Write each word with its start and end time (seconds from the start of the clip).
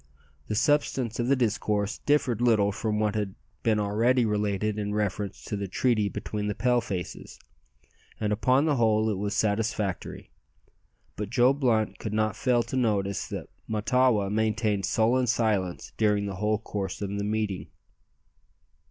The 0.47 0.55
substance 0.55 1.19
of 1.19 1.27
the 1.27 1.35
discourse 1.35 1.99
differed 1.99 2.41
little 2.41 2.71
from 2.71 2.97
what 2.99 3.13
has 3.13 3.27
been 3.61 3.79
already 3.79 4.25
related 4.25 4.79
in 4.79 4.95
reference 4.95 5.45
to 5.45 5.55
the 5.55 5.67
treaty 5.67 6.09
between 6.09 6.47
the 6.47 6.55
Pale 6.55 6.81
faces, 6.81 7.37
and 8.19 8.33
upon 8.33 8.65
the 8.65 8.77
whole 8.77 9.11
it 9.11 9.17
was 9.19 9.35
satisfactory. 9.35 10.31
But 11.15 11.29
Joe 11.29 11.53
Blunt 11.53 11.99
could 11.99 12.13
not 12.13 12.35
fail 12.35 12.63
to 12.63 12.75
notice 12.75 13.27
that 13.27 13.49
Mahtawa 13.67 14.31
maintained 14.31 14.87
sullen 14.87 15.27
silence 15.27 15.91
during 15.97 16.25
the 16.25 16.37
whole 16.37 16.57
course 16.57 16.99
of 17.03 17.15
the 17.19 17.23
meeting. 17.23 17.67